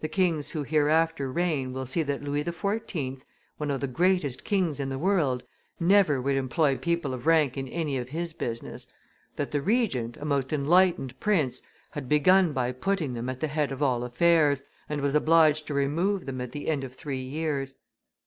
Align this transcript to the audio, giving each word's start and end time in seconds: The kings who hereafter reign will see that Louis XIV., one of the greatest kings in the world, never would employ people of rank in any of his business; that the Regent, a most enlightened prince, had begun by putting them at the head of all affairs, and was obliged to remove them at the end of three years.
The 0.00 0.08
kings 0.08 0.52
who 0.52 0.62
hereafter 0.62 1.30
reign 1.30 1.74
will 1.74 1.84
see 1.84 2.02
that 2.04 2.22
Louis 2.22 2.42
XIV., 2.42 3.20
one 3.58 3.70
of 3.70 3.82
the 3.82 3.86
greatest 3.86 4.42
kings 4.42 4.80
in 4.80 4.88
the 4.88 4.98
world, 4.98 5.42
never 5.78 6.22
would 6.22 6.36
employ 6.36 6.78
people 6.78 7.12
of 7.12 7.26
rank 7.26 7.58
in 7.58 7.68
any 7.68 7.98
of 7.98 8.08
his 8.08 8.32
business; 8.32 8.86
that 9.36 9.50
the 9.50 9.60
Regent, 9.60 10.16
a 10.16 10.24
most 10.24 10.54
enlightened 10.54 11.20
prince, 11.20 11.60
had 11.90 12.08
begun 12.08 12.54
by 12.54 12.72
putting 12.72 13.12
them 13.12 13.28
at 13.28 13.40
the 13.40 13.48
head 13.48 13.70
of 13.70 13.82
all 13.82 14.04
affairs, 14.04 14.64
and 14.88 15.02
was 15.02 15.14
obliged 15.14 15.66
to 15.66 15.74
remove 15.74 16.24
them 16.24 16.40
at 16.40 16.52
the 16.52 16.68
end 16.68 16.82
of 16.82 16.94
three 16.94 17.20
years. 17.22 17.74